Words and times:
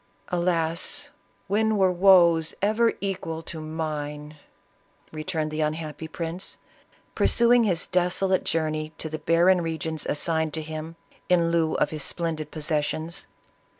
"Alas! 0.29 1.11
when 1.45 1.77
were 1.77 1.91
woes 1.91 2.55
ever 2.59 2.93
equal 3.01 3.43
to 3.43 3.61
mine 3.61 4.29
1" 5.11 5.11
returned 5.11 5.51
the 5.51 5.61
unhappy 5.61 6.07
prince, 6.07 6.57
pursu 7.15 7.53
ing 7.53 7.65
his 7.65 7.85
desolate 7.85 8.43
journey 8.43 8.93
to 8.97 9.09
the 9.09 9.19
barren 9.19 9.61
regions 9.61 10.07
assigned 10.07 10.55
to 10.55 10.63
him 10.63 10.95
in 11.29 11.51
lieu 11.51 11.75
of 11.75 11.91
his 11.91 12.01
splendid 12.01 12.49
possessions. 12.49 13.27